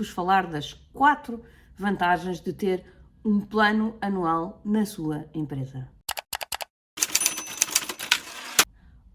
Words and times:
vos 0.00 0.08
falar 0.08 0.46
das 0.46 0.72
quatro 0.94 1.42
vantagens 1.76 2.40
de 2.40 2.54
ter 2.54 2.86
um 3.22 3.38
plano 3.38 3.98
anual 4.00 4.62
na 4.64 4.86
sua 4.86 5.26
empresa. 5.34 5.86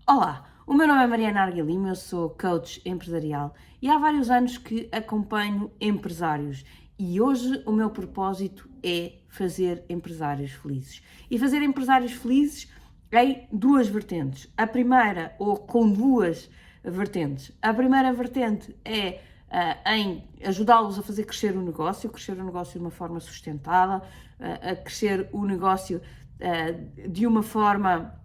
Olá, 0.08 0.46
o 0.68 0.76
meu 0.76 0.88
nome 0.88 1.04
é 1.04 1.08
Mariana 1.08 1.42
Arguilima, 1.42 1.90
eu 1.90 1.96
sou 1.96 2.30
coach 2.30 2.84
empresarial 2.86 3.56
e 3.82 3.90
há 3.90 3.98
vários 3.98 4.30
anos 4.30 4.60
que 4.60 4.88
acompanho 4.92 5.72
empresários 5.82 6.64
e 7.00 7.20
hoje 7.20 7.64
o 7.66 7.72
meu 7.72 7.90
propósito 7.90 8.70
é 8.84 9.14
fazer 9.28 9.84
empresários 9.90 10.52
felizes. 10.52 11.02
E 11.32 11.40
fazer 11.40 11.64
empresários 11.64 12.12
felizes 12.12 12.72
em 13.12 13.48
duas 13.52 13.88
vertentes. 13.88 14.48
A 14.56 14.68
primeira, 14.68 15.36
ou 15.40 15.58
com 15.58 15.92
duas 15.92 16.48
vertentes. 16.84 17.52
A 17.60 17.74
primeira 17.74 18.14
vertente 18.14 18.76
é 18.86 19.20
uh, 19.52 19.90
em 19.90 20.24
ajudá-los 20.44 20.98
a 21.00 21.02
fazer 21.02 21.26
crescer 21.26 21.56
o 21.56 21.62
negócio, 21.62 22.10
crescer 22.10 22.40
o 22.40 22.44
negócio 22.44 22.80
de 22.80 22.86
uma 22.86 22.92
forma 22.92 23.20
sustentada, 23.20 23.98
uh, 23.98 24.72
a 24.72 24.76
crescer 24.76 25.30
o 25.32 25.46
negócio 25.46 26.00
uh, 26.00 27.10
de 27.10 27.26
uma 27.26 27.44
forma 27.44 28.20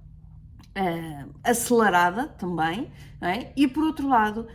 acelerada 1.43 2.29
também, 2.29 2.91
é? 3.21 3.53
e 3.57 3.67
por 3.67 3.83
outro 3.83 4.09
lado, 4.09 4.47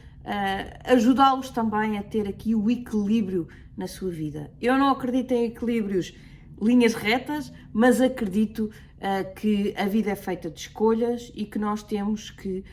ajudá-los 0.85 1.49
também 1.49 1.97
a 1.97 2.03
ter 2.03 2.25
aqui 2.25 2.55
o 2.55 2.71
equilíbrio 2.71 3.49
na 3.75 3.85
sua 3.85 4.09
vida. 4.09 4.49
Eu 4.61 4.77
não 4.77 4.89
acredito 4.89 5.34
em 5.34 5.43
equilíbrios 5.43 6.13
linhas 6.61 6.93
retas, 6.93 7.51
mas 7.73 8.01
acredito 8.01 8.71
uh, 8.97 9.35
que 9.35 9.73
a 9.77 9.85
vida 9.85 10.11
é 10.11 10.15
feita 10.15 10.49
de 10.49 10.59
escolhas 10.59 11.31
e 11.35 11.45
que 11.45 11.59
nós 11.59 11.84
temos 11.84 12.31
que 12.31 12.63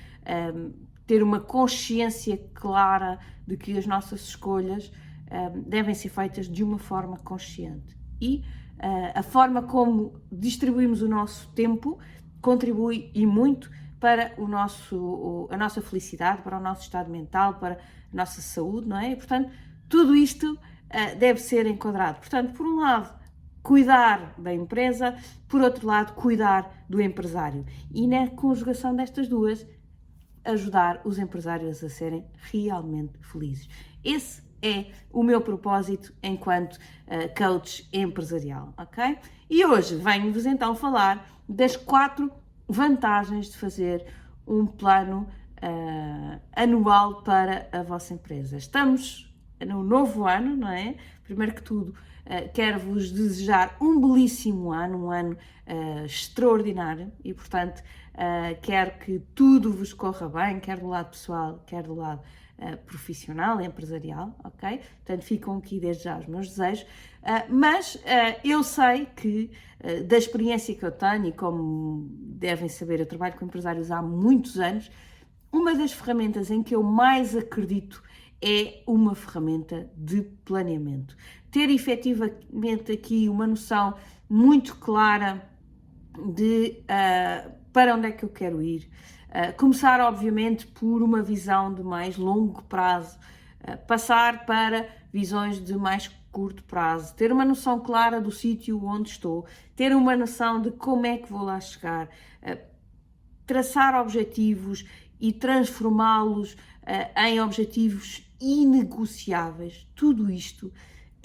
um, 0.55 0.72
ter 1.06 1.22
uma 1.22 1.41
consciência 1.41 2.39
clara 2.55 3.19
de 3.47 3.56
que 3.56 3.77
as 3.77 3.86
nossas 3.86 4.20
escolhas 4.22 4.92
um, 5.31 5.62
devem 5.62 5.95
ser 5.95 6.08
feitas 6.08 6.48
de 6.48 6.62
uma 6.62 6.78
forma 6.78 7.19
consciente. 7.19 7.97
E 8.20 8.45
uh, 8.77 9.19
a 9.19 9.23
forma 9.23 9.62
como 9.62 10.20
distribuímos 10.30 11.03
o 11.03 11.08
nosso 11.08 11.48
tempo 11.53 11.98
contribui 12.41 13.11
e 13.14 13.27
muito 13.27 13.70
para 13.98 14.33
o 14.36 14.48
nosso, 14.48 15.48
a 15.50 15.56
nossa 15.56 15.80
felicidade, 15.80 16.42
para 16.42 16.58
o 16.58 16.61
nosso 16.61 16.83
estado 16.83 17.08
mental, 17.08 17.55
para 17.55 17.75
a 17.75 18.17
nossa 18.17 18.41
saúde, 18.41 18.89
não 18.89 18.98
é? 18.98 19.12
E, 19.12 19.17
portanto, 19.17 19.50
tudo 19.89 20.14
isto 20.14 20.53
uh, 20.53 21.19
deve 21.19 21.41
ser 21.41 21.67
enquadrado. 21.67 22.19
Portanto, 22.19 22.53
por 22.53 22.67
um 22.67 22.80
lado, 22.80 23.12
cuidar 23.62 24.34
da 24.39 24.53
empresa, 24.53 25.17
por 25.48 25.62
outro 25.62 25.86
lado, 25.86 26.14
cuidar 26.14 26.84
do 26.89 27.00
empresário. 27.00 27.64
E 27.92 28.06
na 28.06 28.28
conjugação 28.28 28.95
destas 28.95 29.28
duas, 29.28 29.64
ajudar 30.45 31.01
os 31.05 31.19
empresários 31.19 31.83
a 31.83 31.89
serem 31.89 32.25
realmente 32.51 33.19
felizes. 33.21 33.69
Esse 34.05 34.43
é 34.62 34.87
o 35.12 35.23
meu 35.23 35.41
propósito 35.41 36.15
enquanto 36.23 36.77
uh, 36.77 37.35
coach 37.37 37.89
empresarial, 37.93 38.73
ok? 38.77 39.19
E 39.51 39.65
hoje 39.65 39.97
venho-vos 39.97 40.47
então 40.47 40.75
falar 40.75 41.29
das 41.48 41.77
quatro 41.77 42.31
vantagens 42.69 43.51
de 43.51 43.57
fazer 43.57 44.07
um 44.47 44.67
plano 44.67 45.29
uh, 45.63 46.41
anual 46.55 47.23
para 47.23 47.69
a 47.73 47.83
vossa 47.83 48.15
empresa. 48.15 48.57
Estamos 48.57 49.31
no 49.64 49.82
novo 49.82 50.27
ano, 50.27 50.56
não 50.56 50.68
é? 50.68 50.96
Primeiro 51.24 51.55
que 51.55 51.62
tudo, 51.62 51.91
uh, 51.91 52.52
quero-vos 52.52 53.10
desejar 53.10 53.77
um 53.80 54.00
belíssimo 54.00 54.72
ano, 54.72 55.06
um 55.06 55.10
ano 55.10 55.36
uh, 55.66 56.05
extraordinário 56.05 57.12
e, 57.24 57.32
portanto, 57.32 57.80
uh, 58.14 58.60
quero 58.60 58.98
que 58.98 59.20
tudo 59.34 59.72
vos 59.72 59.92
corra 59.92 60.28
bem, 60.28 60.60
quer 60.60 60.78
do 60.78 60.88
lado 60.88 61.10
pessoal, 61.10 61.62
quer 61.66 61.83
do 61.84 61.94
lado 61.94 62.20
uh, 62.58 62.77
profissional, 62.86 63.61
empresarial, 63.61 64.36
ok? 64.45 64.80
Portanto, 65.05 65.22
ficam 65.22 65.56
aqui 65.56 65.78
desde 65.78 66.05
já 66.05 66.18
os 66.18 66.27
meus 66.27 66.48
desejos, 66.48 66.86
mas 67.48 68.02
eu 68.42 68.64
sei 68.64 69.06
que, 69.06 69.48
da 70.08 70.18
experiência 70.18 70.74
que 70.74 70.84
eu 70.84 70.90
tenho 70.90 71.27
e 71.27 71.33
como 71.33 72.08
devem 72.11 72.68
saber, 72.68 72.98
eu 72.98 73.06
trabalho 73.06 73.36
com 73.36 73.45
empresários 73.45 73.92
há 73.92 74.02
muitos 74.02 74.58
anos, 74.58 74.90
uma 75.52 75.72
das 75.72 75.92
ferramentas 75.92 76.51
em 76.51 76.64
que 76.64 76.74
eu 76.74 76.83
mais 76.83 77.36
acredito 77.36 78.02
é 78.42 78.83
uma 78.86 79.14
ferramenta 79.14 79.89
de 79.97 80.23
planeamento. 80.45 81.17
Ter 81.51 81.70
efetivamente 81.70 82.91
aqui 82.91 83.29
uma 83.29 83.47
noção 83.47 83.95
muito 84.29 84.77
clara 84.77 85.48
de 86.35 86.83
uh, 86.83 87.52
para 87.73 87.95
onde 87.95 88.08
é 88.08 88.13
que 88.13 88.25
eu 88.25 88.29
quero 88.29 88.61
ir. 88.61 88.91
Uh, 89.29 89.57
começar, 89.57 90.01
obviamente, 90.01 90.67
por 90.67 91.02
uma 91.02 91.23
visão 91.23 91.73
de 91.73 91.83
mais 91.83 92.17
longo 92.17 92.63
prazo, 92.64 93.19
uh, 93.61 93.77
passar 93.86 94.45
para 94.45 94.89
visões 95.13 95.63
de 95.63 95.75
mais 95.77 96.08
curto 96.31 96.64
prazo, 96.64 97.14
ter 97.14 97.31
uma 97.31 97.45
noção 97.45 97.79
clara 97.79 98.20
do 98.20 98.33
sítio 98.33 98.83
onde 98.85 99.11
estou, 99.11 99.47
ter 99.77 99.95
uma 99.95 100.17
noção 100.17 100.61
de 100.61 100.70
como 100.70 101.07
é 101.07 101.19
que 101.19 101.31
vou 101.31 101.42
lá 101.42 101.61
chegar, 101.61 102.08
traçar 103.47 104.01
objetivos 104.01 104.86
e 105.20 105.31
transformá-los 105.31 106.57
em 107.14 107.39
objetivos 107.39 108.32
inegociáveis. 108.42 109.86
Tudo 109.95 110.30
isto 110.30 110.73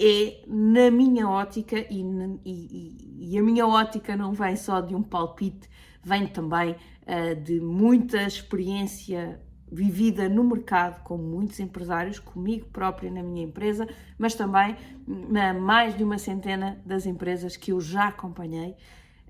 é, 0.00 0.44
na 0.46 0.90
minha 0.90 1.28
ótica, 1.28 1.76
e, 1.90 2.02
e, 2.44 3.32
e, 3.32 3.38
a 3.38 3.42
minha 3.42 3.66
ótica 3.66 4.16
não 4.16 4.32
vem 4.32 4.54
só 4.54 4.80
de 4.80 4.94
um 4.94 5.02
palpite, 5.02 5.68
vem 6.04 6.28
também 6.28 6.70
uh, 6.72 7.34
de 7.42 7.60
muita 7.60 8.22
experiência 8.22 9.40
vivida 9.70 10.28
no 10.28 10.44
mercado 10.44 11.02
com 11.02 11.18
muitos 11.18 11.58
empresários, 11.60 12.18
comigo 12.18 12.66
própria 12.66 13.10
na 13.10 13.22
minha 13.22 13.44
empresa, 13.44 13.86
mas 14.16 14.34
também 14.34 14.76
na 15.06 15.52
mais 15.52 15.96
de 15.96 16.04
uma 16.04 16.16
centena 16.16 16.80
das 16.86 17.04
empresas 17.04 17.56
que 17.56 17.72
eu 17.72 17.80
já 17.80 18.08
acompanhei. 18.08 18.76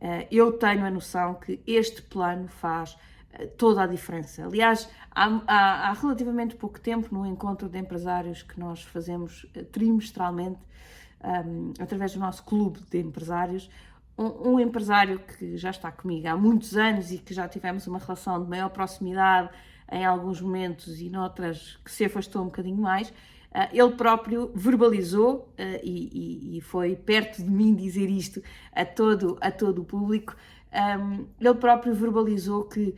Uh, 0.00 0.28
eu 0.30 0.52
tenho 0.52 0.84
a 0.84 0.90
noção 0.90 1.34
que 1.34 1.60
este 1.66 2.02
plano 2.02 2.46
faz 2.46 2.96
toda 3.56 3.82
a 3.82 3.86
diferença. 3.86 4.44
Aliás, 4.44 4.88
há, 5.10 5.26
há, 5.46 5.88
há, 5.88 5.92
relativamente 5.92 6.56
pouco 6.56 6.80
tempo, 6.80 7.14
no 7.14 7.26
encontro 7.26 7.68
de 7.68 7.78
empresários 7.78 8.42
que 8.42 8.58
nós 8.58 8.82
fazemos 8.82 9.46
eh, 9.54 9.62
trimestralmente, 9.62 10.58
um, 11.22 11.72
através 11.78 12.14
do 12.14 12.20
nosso 12.20 12.44
clube 12.44 12.80
de 12.90 12.98
empresários, 12.98 13.68
um, 14.16 14.52
um, 14.52 14.60
empresário 14.60 15.18
que 15.20 15.56
já 15.56 15.70
está 15.70 15.92
comigo 15.92 16.26
há 16.26 16.36
muitos 16.36 16.76
anos 16.76 17.12
e 17.12 17.18
que 17.18 17.34
já 17.34 17.48
tivemos 17.48 17.86
uma 17.86 17.98
relação 17.98 18.42
de 18.42 18.48
maior 18.48 18.70
proximidade 18.70 19.50
em 19.90 20.04
alguns 20.04 20.40
momentos 20.40 21.00
e 21.00 21.08
noutras 21.08 21.78
que 21.84 21.90
se 21.90 22.04
afastou 22.04 22.42
um 22.42 22.46
bocadinho 22.46 22.80
mais, 22.80 23.12
Uh, 23.48 23.64
ele 23.72 23.92
próprio 23.92 24.52
verbalizou 24.54 25.48
uh, 25.58 25.80
e, 25.82 26.52
e, 26.52 26.58
e, 26.58 26.60
foi 26.60 26.94
perto 26.94 27.42
de 27.42 27.50
mim 27.50 27.74
dizer 27.74 28.10
isto 28.10 28.42
a 28.70 28.84
todo, 28.84 29.38
a 29.40 29.50
todo 29.50 29.80
o 29.80 29.84
público. 29.86 30.36
Um, 30.70 31.26
ele 31.40 31.54
próprio 31.54 31.94
verbalizou 31.94 32.64
que 32.64 32.94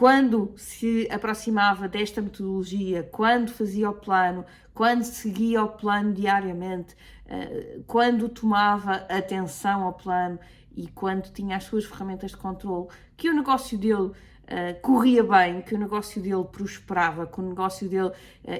quando 0.00 0.54
se 0.56 1.06
aproximava 1.10 1.86
desta 1.86 2.22
metodologia, 2.22 3.02
quando 3.12 3.50
fazia 3.50 3.90
o 3.90 3.92
plano, 3.92 4.46
quando 4.72 5.02
seguia 5.02 5.62
o 5.62 5.68
plano 5.68 6.14
diariamente, 6.14 6.96
eh, 7.26 7.80
quando 7.86 8.26
tomava 8.26 8.94
atenção 9.10 9.82
ao 9.82 9.92
plano 9.92 10.38
e 10.74 10.88
quando 10.88 11.30
tinha 11.30 11.54
as 11.54 11.64
suas 11.64 11.84
ferramentas 11.84 12.30
de 12.30 12.38
controle, 12.38 12.88
que 13.14 13.28
o 13.28 13.34
negócio 13.34 13.76
dele 13.76 14.12
Uh, 14.50 14.74
corria 14.80 15.22
bem, 15.22 15.62
que 15.62 15.76
o 15.76 15.78
negócio 15.78 16.20
dele 16.20 16.42
prosperava, 16.50 17.24
que 17.24 17.38
o 17.38 17.42
negócio 17.50 17.88
dele 17.88 18.08
uh, 18.08 18.14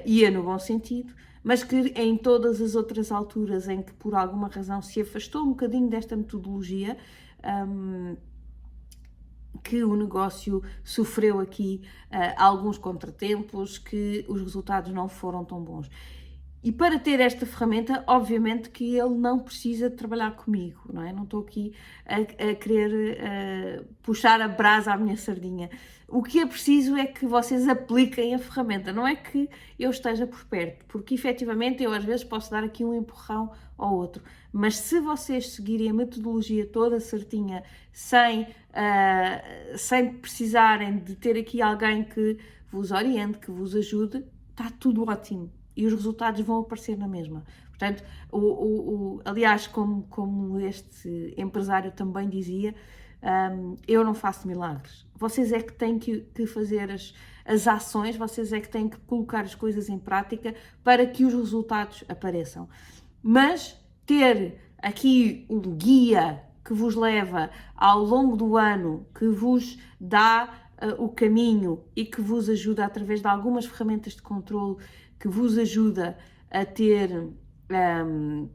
ia 0.07 0.31
no 0.31 0.45
bom 0.45 0.57
sentido, 0.57 1.13
mas 1.43 1.65
que 1.65 1.75
em 1.97 2.17
todas 2.17 2.61
as 2.61 2.77
outras 2.77 3.11
alturas 3.11 3.69
em 3.69 3.83
que 3.83 3.93
por 3.95 4.15
alguma 4.15 4.47
razão 4.47 4.81
se 4.81 5.01
afastou 5.01 5.43
um 5.43 5.49
bocadinho 5.49 5.91
desta 5.91 6.15
metodologia, 6.15 6.97
um, 7.67 8.17
que 9.63 9.83
o 9.85 9.95
negócio 9.97 10.63
sofreu 10.83 11.41
aqui 11.41 11.83
uh, 12.11 12.35
alguns 12.37 12.79
contratempos, 12.79 13.79
que 13.79 14.25
os 14.29 14.41
resultados 14.41 14.93
não 14.93 15.09
foram 15.09 15.45
tão 15.45 15.63
bons. 15.63 15.89
E 16.63 16.71
para 16.71 16.99
ter 16.99 17.21
esta 17.21 17.47
ferramenta, 17.47 18.05
obviamente 18.07 18.69
que 18.69 18.95
ele 18.95 19.15
não 19.15 19.39
precisa 19.39 19.89
trabalhar 19.89 20.33
comigo, 20.33 20.83
não 20.93 21.03
é? 21.03 21.11
Não 21.11 21.25
estou 21.25 21.41
aqui 21.41 21.73
a, 22.05 22.17
a 22.17 22.55
querer 22.55 23.17
uh, 23.17 23.85
puxar 24.03 24.43
a 24.43 24.49
brasa 24.49 24.93
à 24.93 24.97
minha 24.99 25.17
sardinha. 25.17 25.71
O 26.07 26.23
que 26.23 26.39
é 26.39 26.45
preciso 26.45 26.97
é 26.97 27.07
que 27.07 27.25
vocês 27.25 27.67
apliquem 27.67 28.35
a 28.35 28.39
ferramenta, 28.39 28.93
não 28.93 29.09
é 29.09 29.17
que 29.17 29.49
eu 29.79 29.91
esteja 29.91 30.27
por 30.27 30.45
perto, 30.45 30.85
porque 30.87 31.15
efetivamente 31.15 31.83
eu 31.83 31.95
às 31.95 32.05
vezes 32.05 32.25
posso 32.25 32.51
dar 32.51 32.63
aqui 32.63 32.85
um 32.85 32.93
empurrão 32.93 33.53
ao 33.79 33.95
outro, 33.97 34.23
mas 34.53 34.77
se 34.77 35.01
vocês 35.01 35.53
seguirem 35.53 35.89
a 35.89 35.95
metodologia 35.95 36.67
toda 36.67 37.01
certinha, 37.01 37.63
sem, 37.91 38.43
uh, 38.43 39.79
sem 39.79 40.13
precisarem 40.13 40.99
de 40.99 41.17
ter 41.17 41.39
aqui 41.39 41.63
alguém 41.63 42.05
que 42.05 42.37
vos 42.71 42.91
oriente, 42.91 43.39
que 43.39 43.51
vos 43.51 43.75
ajude, 43.75 44.23
está 44.51 44.71
tudo 44.79 45.09
ótimo 45.09 45.51
e 45.77 45.87
os 45.87 45.93
resultados 45.93 46.41
vão 46.41 46.61
aparecer 46.61 46.97
na 46.97 47.09
mesma. 47.09 47.45
Portanto, 47.69 48.05
o, 48.31 48.39
o, 48.39 48.95
o, 49.17 49.21
aliás, 49.25 49.67
como, 49.67 50.03
como 50.05 50.61
este 50.61 51.35
empresário 51.37 51.93
também 51.93 52.29
dizia, 52.29 52.75
um, 53.23 53.77
eu 53.87 54.05
não 54.05 54.15
faço 54.15 54.47
milagres. 54.47 55.07
Vocês 55.15 55.53
é 55.53 55.61
que 55.61 55.73
têm 55.73 55.99
que, 55.99 56.21
que 56.35 56.47
fazer 56.47 56.91
as, 56.91 57.15
as 57.45 57.67
ações, 57.67 58.17
vocês 58.17 58.53
é 58.53 58.61
que 58.61 58.69
têm 58.69 58.89
que 58.89 58.99
colocar 59.01 59.43
as 59.43 59.55
coisas 59.55 59.89
em 59.89 59.99
prática 59.99 60.55
para 60.83 61.07
que 61.07 61.25
os 61.25 61.35
resultados 61.35 62.05
apareçam. 62.09 62.69
Mas 63.23 63.79
ter 64.07 64.59
aqui 64.79 65.47
um 65.49 65.61
guia 65.61 66.43
que 66.65 66.73
vos 66.73 66.95
leva 66.95 67.51
ao 67.75 68.03
longo 68.03 68.37
do 68.37 68.57
ano, 68.57 69.07
que 69.19 69.29
vos 69.29 69.79
dá 70.01 70.71
uh, 70.81 71.03
o 71.03 71.09
caminho 71.09 71.83
e 71.95 72.05
que 72.05 72.21
vos 72.21 72.49
ajuda 72.49 72.85
através 72.85 73.21
de 73.21 73.27
algumas 73.27 73.67
ferramentas 73.67 74.15
de 74.15 74.23
controle, 74.23 74.77
que 75.21 75.29
vos 75.29 75.57
ajuda 75.59 76.19
a 76.51 76.65
ter 76.65 77.13
um, 77.71 78.49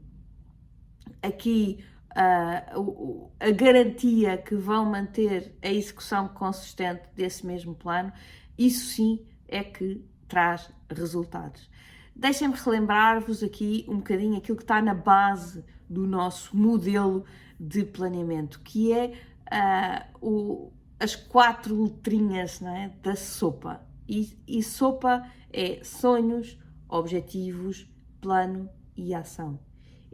aqui 1.22 1.84
uh, 2.10 3.30
a 3.38 3.50
garantia 3.52 4.36
que 4.36 4.56
vão 4.56 4.84
manter 4.84 5.56
a 5.62 5.68
execução 5.68 6.28
consistente 6.28 7.04
desse 7.14 7.46
mesmo 7.46 7.74
plano, 7.74 8.12
isso 8.58 8.94
sim 8.94 9.24
é 9.46 9.62
que 9.62 10.04
traz 10.26 10.70
resultados. 10.90 11.70
Deixem-me 12.14 12.54
relembrar-vos 12.54 13.42
aqui 13.42 13.84
um 13.88 13.98
bocadinho 13.98 14.36
aquilo 14.36 14.56
que 14.56 14.64
está 14.64 14.82
na 14.82 14.94
base 14.94 15.64
do 15.88 16.06
nosso 16.06 16.56
modelo 16.56 17.24
de 17.60 17.84
planeamento, 17.84 18.60
que 18.60 18.92
é 18.92 19.12
uh, 19.52 20.26
o, 20.26 20.72
as 20.98 21.14
quatro 21.14 21.84
letrinhas 21.84 22.60
é, 22.62 22.90
da 23.02 23.14
sopa. 23.14 23.85
E, 24.08 24.38
e 24.46 24.62
sopa 24.62 25.26
é 25.52 25.80
sonhos, 25.82 26.58
objetivos, 26.88 27.86
plano 28.20 28.68
e 28.96 29.14
ação. 29.14 29.58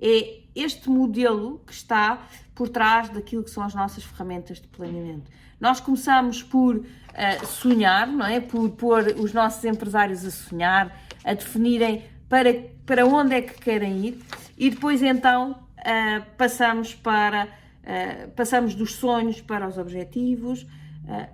É 0.00 0.40
este 0.54 0.90
modelo 0.90 1.60
que 1.66 1.72
está 1.72 2.26
por 2.54 2.68
trás 2.68 3.08
daquilo 3.08 3.44
que 3.44 3.50
são 3.50 3.62
as 3.62 3.74
nossas 3.74 4.02
ferramentas 4.04 4.60
de 4.60 4.66
planeamento. 4.68 5.30
Nós 5.60 5.78
começamos 5.78 6.42
por 6.42 6.76
uh, 6.76 7.46
sonhar, 7.46 8.08
não 8.08 8.26
é? 8.26 8.40
Por 8.40 8.68
pôr 8.70 9.14
os 9.18 9.32
nossos 9.32 9.64
empresários 9.64 10.24
a 10.24 10.30
sonhar, 10.30 11.00
a 11.24 11.34
definirem 11.34 12.04
para, 12.28 12.52
para 12.84 13.06
onde 13.06 13.34
é 13.34 13.42
que 13.42 13.54
querem 13.60 14.06
ir 14.06 14.24
e 14.58 14.70
depois 14.70 15.02
então 15.02 15.52
uh, 15.78 16.24
passamos 16.36 16.94
para 16.94 17.44
uh, 17.46 18.30
passamos 18.32 18.74
dos 18.74 18.94
sonhos 18.94 19.40
para 19.40 19.68
os 19.68 19.78
objetivos, 19.78 20.66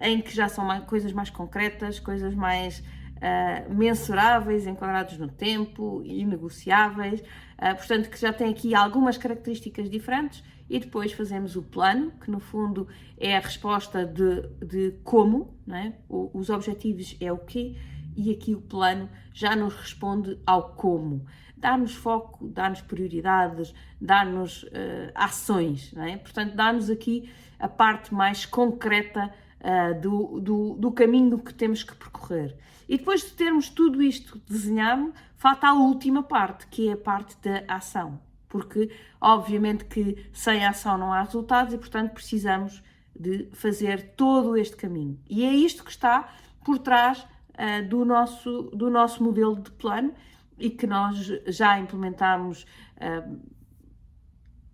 em 0.00 0.20
que 0.20 0.35
já 0.35 0.49
são 0.49 0.65
mais, 0.65 0.85
coisas 0.85 1.12
mais 1.12 1.31
concretas, 1.31 2.00
coisas 2.00 2.35
mais 2.35 2.82
uh, 3.19 3.75
mensuráveis, 3.75 4.67
enquadrados 4.67 5.19
no 5.19 5.29
tempo 5.29 6.03
e 6.05 6.25
negociáveis, 6.25 7.20
uh, 7.20 7.76
portanto, 7.76 8.11
que 8.11 8.20
já 8.20 8.32
tem 8.32 8.50
aqui 8.50 8.75
algumas 8.75 9.19
características 9.19 9.91
diferentes. 9.91 10.43
E 10.70 10.79
depois 10.79 11.12
fazemos 11.12 11.56
o 11.56 11.62
plano, 11.62 12.11
que 12.20 12.31
no 12.31 12.41
fundo 12.41 12.87
é 13.17 13.35
a 13.35 13.41
resposta 13.41 14.05
de, 14.05 14.43
de 14.65 14.99
como, 15.03 15.56
é? 15.67 15.94
o, 16.09 16.31
os 16.38 16.50
objetivos 16.50 17.17
é 17.21 17.32
o 17.32 17.38
quê, 17.38 17.75
e 18.14 18.31
aqui 18.31 18.55
o 18.55 18.61
plano 18.61 19.09
já 19.32 19.56
nos 19.56 19.75
responde 19.75 20.38
ao 20.44 20.75
como. 20.75 21.25
Dá-nos 21.56 21.94
foco, 21.94 22.47
dá-nos 22.49 22.82
prioridades, 22.82 23.75
dá-nos 23.99 24.64
uh, 24.64 25.11
ações, 25.14 25.94
é? 25.97 26.19
portanto, 26.19 26.55
dá-nos 26.55 26.91
aqui 26.91 27.31
a 27.59 27.67
parte 27.67 28.12
mais 28.12 28.44
concreta 28.44 29.32
uh, 29.60 30.00
do, 30.00 30.40
do, 30.40 30.75
do, 30.75 30.93
caminho 30.93 31.38
que 31.38 31.52
temos 31.55 31.82
que 31.82 31.94
percorrer. 31.94 32.56
E 32.88 32.96
depois 32.96 33.22
de 33.22 33.32
termos 33.32 33.69
tudo 33.69 34.02
isto 34.02 34.40
desenhado, 34.46 35.12
falta 35.37 35.69
a 35.69 35.75
última 35.75 36.22
parte, 36.22 36.66
que 36.66 36.88
é 36.88 36.93
a 36.93 36.96
parte 36.96 37.37
da 37.43 37.64
ação. 37.69 38.20
Porque, 38.49 38.90
obviamente, 39.20 39.84
que 39.84 40.28
sem 40.32 40.64
ação 40.64 40.96
não 40.96 41.12
há 41.12 41.22
resultados 41.22 41.75
e, 41.75 41.78
portanto, 41.78 42.12
precisamos 42.12 42.82
de 43.14 43.49
fazer 43.52 44.14
todo 44.16 44.56
este 44.56 44.76
caminho. 44.76 45.19
E 45.28 45.44
é 45.44 45.52
isto 45.52 45.84
que 45.84 45.90
está 45.90 46.32
por 46.64 46.78
trás 46.78 47.20
uh, 47.54 47.87
do, 47.88 48.04
nosso, 48.04 48.62
do 48.75 48.88
nosso 48.88 49.22
modelo 49.22 49.56
de 49.61 49.70
plano 49.72 50.14
e 50.58 50.70
que 50.70 50.87
nós 50.87 51.31
já 51.46 51.78
implementamos. 51.78 52.64
Uh, 52.96 53.57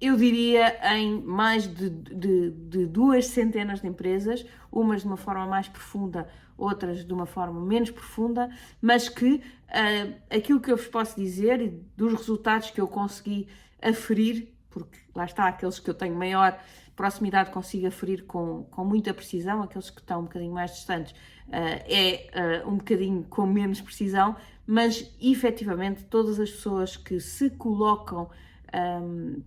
eu 0.01 0.17
diria 0.17 0.77
em 0.97 1.21
mais 1.23 1.67
de, 1.67 1.89
de, 1.89 2.51
de, 2.51 2.87
duas 2.87 3.27
centenas 3.27 3.81
de 3.81 3.87
empresas, 3.87 4.45
umas 4.71 5.03
de 5.03 5.07
uma 5.07 5.17
forma 5.17 5.47
mais 5.47 5.69
profunda, 5.69 6.29
outras 6.57 7.05
de 7.05 7.13
uma 7.13 7.27
forma 7.27 7.61
menos 7.61 7.91
profunda, 7.91 8.51
mas 8.81 9.09
que 9.09 9.35
uh, 9.35 10.15
aquilo 10.31 10.61
que 10.61 10.71
eu 10.71 10.77
vos 10.77 10.87
posso 10.87 11.17
dizer 11.17 11.61
e 11.61 11.69
dos 11.97 12.13
resultados 12.13 12.71
que 12.71 12.81
eu 12.81 12.89
consegui 12.89 13.49
aferir, 13.81 14.53
porque 14.71 14.99
lá 15.15 15.25
está, 15.25 15.49
aqueles 15.49 15.79
que 15.79 15.89
eu 15.89 15.95
tenho 15.95 16.15
maior 16.15 16.59
proximidade 16.97 17.51
consigo 17.51 17.87
aferir 17.87 18.25
com, 18.25 18.65
com 18.71 18.85
muita 18.85 19.13
precisão, 19.13 19.63
aqueles 19.63 19.91
que 19.91 20.01
estão 20.01 20.21
um 20.21 20.25
bocadinho 20.25 20.53
mais 20.53 20.73
distantes 20.73 21.13
uh, 21.13 21.83
é 21.89 22.63
uh, 22.65 22.69
um 22.69 22.77
bocadinho 22.77 23.25
com 23.25 23.47
menos 23.47 23.81
precisão, 23.81 24.37
mas 24.67 25.13
efetivamente 25.21 26.05
todas 26.05 26.39
as 26.39 26.51
pessoas 26.51 26.97
que 26.97 27.21
se 27.21 27.51
colocam 27.51 28.31
um, 29.03 29.43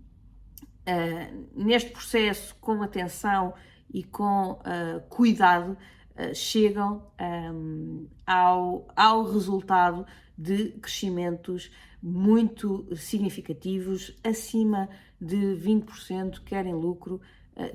uh, 0.87 1.47
neste 1.53 1.91
processo 1.91 2.55
com 2.55 2.81
atenção 2.81 3.53
e 3.93 4.03
com 4.03 4.51
uh, 4.51 5.01
cuidado, 5.09 5.77
uh, 6.15 6.33
chegam 6.33 7.05
um, 7.19 8.07
ao, 8.25 8.87
ao 8.95 9.23
resultado 9.23 10.05
de 10.37 10.69
crescimentos 10.81 11.69
muito 12.01 12.87
significativos, 12.95 14.15
acima 14.23 14.87
de 15.19 15.35
20%, 15.35 16.41
quer 16.45 16.65
em 16.65 16.73
lucro, 16.73 17.19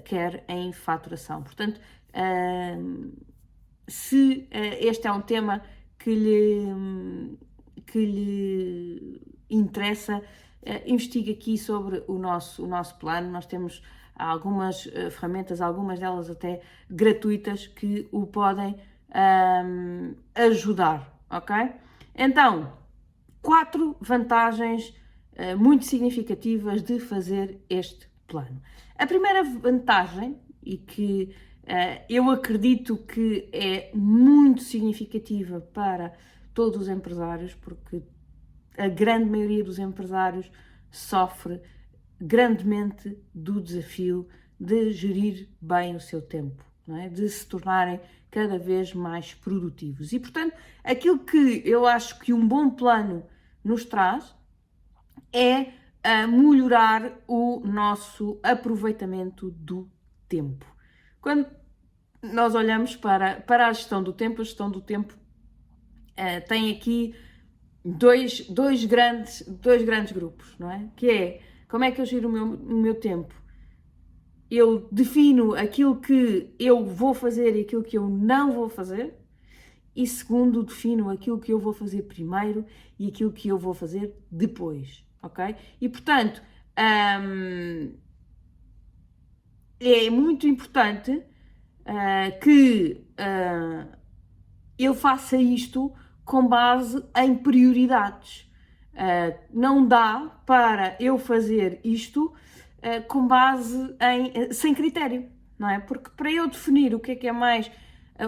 quer 0.04 0.44
em 0.46 0.72
faturação. 0.72 1.42
Portanto, 1.42 1.80
se 3.88 4.48
este 4.80 5.08
é 5.08 5.12
um 5.12 5.20
tema 5.20 5.60
que 5.98 6.14
lhe, 6.14 7.36
que 7.84 8.06
lhe 8.06 9.20
interessa, 9.50 10.22
investigue 10.86 11.32
aqui 11.32 11.58
sobre 11.58 12.04
o 12.06 12.18
nosso, 12.18 12.64
o 12.64 12.66
nosso 12.66 12.96
plano. 12.96 13.30
Nós 13.30 13.46
temos 13.46 13.82
algumas 14.14 14.86
uh, 14.86 15.10
ferramentas, 15.10 15.60
algumas 15.60 15.98
delas 15.98 16.30
até 16.30 16.60
gratuitas, 16.88 17.66
que 17.66 18.08
o 18.12 18.26
podem 18.26 18.76
um, 19.14 20.14
ajudar, 20.34 21.18
ok? 21.30 21.72
Então, 22.14 22.72
quatro 23.40 23.96
vantagens 24.00 24.94
uh, 25.32 25.58
muito 25.58 25.84
significativas 25.84 26.82
de 26.82 26.98
fazer 27.00 27.60
este 27.68 28.08
plano. 28.26 28.60
A 28.96 29.06
primeira 29.06 29.42
vantagem, 29.42 30.38
e 30.62 30.76
que 30.76 31.34
uh, 31.64 32.04
eu 32.08 32.30
acredito 32.30 32.96
que 32.96 33.48
é 33.52 33.90
muito 33.94 34.62
significativa 34.62 35.60
para 35.60 36.12
todos 36.54 36.82
os 36.82 36.88
empresários, 36.88 37.54
porque 37.54 38.02
a 38.76 38.88
grande 38.88 39.28
maioria 39.28 39.64
dos 39.64 39.78
empresários 39.78 40.50
sofre 40.90 41.60
grandemente 42.20 43.18
do 43.34 43.60
desafio 43.60 44.28
de 44.58 44.92
gerir 44.92 45.48
bem 45.60 45.96
o 45.96 46.00
seu 46.00 46.22
tempo, 46.22 46.64
é? 46.88 47.08
de 47.08 47.28
se 47.28 47.46
tornarem 47.46 48.00
cada 48.30 48.58
vez 48.58 48.94
mais 48.94 49.34
produtivos. 49.34 50.12
E, 50.12 50.20
portanto, 50.20 50.56
aquilo 50.84 51.18
que 51.18 51.62
eu 51.64 51.86
acho 51.86 52.18
que 52.20 52.32
um 52.32 52.46
bom 52.46 52.70
plano 52.70 53.26
nos 53.64 53.84
traz 53.84 54.34
é 55.32 55.72
a 56.02 56.26
melhorar 56.26 57.12
o 57.26 57.60
nosso 57.60 58.40
aproveitamento 58.42 59.50
do 59.50 59.90
tempo. 60.28 60.66
Quando 61.20 61.46
nós 62.22 62.54
olhamos 62.54 62.96
para, 62.96 63.40
para 63.40 63.68
a 63.68 63.72
gestão 63.72 64.02
do 64.02 64.12
tempo, 64.12 64.40
a 64.40 64.44
gestão 64.44 64.70
do 64.70 64.80
tempo 64.80 65.14
uh, 65.14 66.48
tem 66.48 66.70
aqui 66.70 67.14
dois, 67.84 68.40
dois, 68.48 68.84
grandes, 68.84 69.42
dois 69.46 69.82
grandes 69.84 70.12
grupos, 70.12 70.54
não 70.58 70.70
é? 70.70 70.88
Que 70.96 71.10
é 71.10 71.40
como 71.68 71.84
é 71.84 71.90
que 71.90 72.00
eu 72.00 72.04
giro 72.06 72.28
o 72.28 72.32
meu, 72.32 72.44
o 72.44 72.78
meu 72.80 72.94
tempo? 72.94 73.34
Eu 74.50 74.88
defino 74.92 75.54
aquilo 75.54 75.96
que 75.96 76.54
eu 76.58 76.84
vou 76.84 77.14
fazer 77.14 77.56
e 77.56 77.62
aquilo 77.62 77.82
que 77.82 77.96
eu 77.96 78.08
não 78.08 78.52
vou 78.52 78.68
fazer. 78.68 79.14
E 79.96 80.06
segundo, 80.06 80.62
defino 80.62 81.08
aquilo 81.10 81.38
que 81.38 81.52
eu 81.52 81.58
vou 81.58 81.72
fazer 81.72 82.02
primeiro 82.02 82.64
e 82.98 83.08
aquilo 83.08 83.32
que 83.32 83.48
eu 83.48 83.58
vou 83.58 83.74
fazer 83.74 84.14
depois, 84.30 85.04
ok? 85.22 85.54
E 85.80 85.88
portanto, 85.88 86.42
hum, 87.22 87.94
é 89.80 90.10
muito 90.10 90.46
importante 90.46 91.10
uh, 91.10 92.40
que 92.40 93.04
uh, 93.18 93.96
eu 94.78 94.94
faça 94.94 95.36
isto 95.36 95.92
com 96.24 96.46
base 96.46 97.04
em 97.16 97.34
prioridades. 97.34 98.50
Uh, 98.92 99.38
não 99.52 99.86
dá 99.86 100.30
para 100.44 100.96
eu 101.00 101.18
fazer 101.18 101.80
isto 101.82 102.26
uh, 102.26 103.06
com 103.08 103.26
base 103.26 103.94
em 104.00 104.48
uh, 104.48 104.52
sem 104.52 104.74
critério, 104.74 105.28
não 105.58 105.68
é? 105.68 105.78
Porque 105.78 106.10
para 106.10 106.30
eu 106.30 106.46
definir 106.46 106.94
o 106.94 107.00
que 107.00 107.12
é 107.12 107.16
que 107.16 107.26
é 107.26 107.32
mais, 107.32 107.70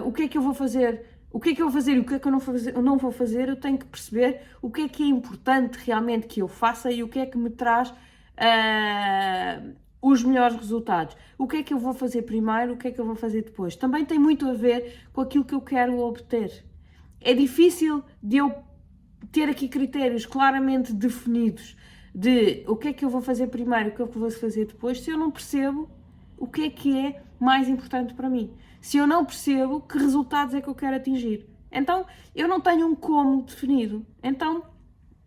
o 0.03 0.11
que 0.11 0.23
é 0.23 0.27
que 0.27 0.37
eu 0.37 0.41
vou 0.41 0.55
fazer, 0.55 1.05
o 1.31 1.39
que 1.39 1.49
é 1.49 1.55
que 1.55 1.61
eu 1.61 1.69
vou 1.69 1.73
fazer 1.73 1.95
e 1.95 1.99
o 1.99 2.05
que 2.05 2.15
é 2.15 2.19
que 2.19 2.27
eu 2.27 2.31
não, 2.31 2.39
fazer, 2.39 2.75
eu 2.75 2.81
não 2.81 2.97
vou 2.97 3.11
fazer, 3.11 3.49
eu 3.49 3.55
tenho 3.55 3.77
que 3.77 3.85
perceber 3.85 4.41
o 4.61 4.71
que 4.71 4.81
é 4.81 4.89
que 4.89 5.03
é 5.03 5.05
importante 5.05 5.77
realmente 5.85 6.27
que 6.27 6.41
eu 6.41 6.47
faça 6.47 6.91
e 6.91 7.03
o 7.03 7.07
que 7.07 7.19
é 7.19 7.25
que 7.25 7.37
me 7.37 7.49
traz 7.49 7.89
uh, 7.89 9.75
os 10.01 10.23
melhores 10.23 10.55
resultados. 10.55 11.15
O 11.37 11.47
que 11.47 11.57
é 11.57 11.63
que 11.63 11.73
eu 11.73 11.77
vou 11.77 11.93
fazer 11.93 12.21
primeiro, 12.21 12.73
o 12.73 12.77
que 12.77 12.87
é 12.87 12.91
que 12.91 12.99
eu 12.99 13.05
vou 13.05 13.15
fazer 13.15 13.43
depois. 13.43 13.75
Também 13.75 14.05
tem 14.05 14.17
muito 14.17 14.47
a 14.47 14.53
ver 14.53 15.07
com 15.11 15.21
aquilo 15.21 15.43
que 15.43 15.53
eu 15.53 15.61
quero 15.61 15.99
obter. 15.99 16.63
É 17.25 17.33
difícil 17.33 18.03
de 18.21 18.37
eu 18.37 18.53
ter 19.31 19.49
aqui 19.49 19.67
critérios 19.67 20.27
claramente 20.27 20.93
definidos 20.93 21.75
de 22.13 22.63
o 22.67 22.75
que 22.75 22.89
é 22.89 22.93
que 22.93 23.03
eu 23.03 23.09
vou 23.09 23.19
fazer 23.19 23.47
primeiro, 23.47 23.89
o 23.89 23.93
que 23.93 24.03
é 24.03 24.05
que 24.05 24.15
eu 24.15 24.21
vou 24.21 24.29
fazer 24.29 24.65
depois, 24.65 25.01
se 25.01 25.09
eu 25.09 25.17
não 25.17 25.31
percebo 25.31 25.89
o 26.37 26.45
que 26.45 26.61
é 26.61 26.69
que 26.69 26.95
é 26.95 27.23
mais 27.39 27.67
importante 27.67 28.13
para 28.13 28.29
mim. 28.29 28.53
Se 28.79 28.97
eu 28.97 29.07
não 29.07 29.25
percebo 29.25 29.81
que 29.81 29.97
resultados 29.97 30.53
é 30.53 30.61
que 30.61 30.67
eu 30.67 30.75
quero 30.75 30.97
atingir. 30.97 31.49
Então, 31.71 32.05
eu 32.35 32.47
não 32.47 32.61
tenho 32.61 32.85
um 32.85 32.93
como 32.93 33.41
definido. 33.41 34.05
Então, 34.21 34.63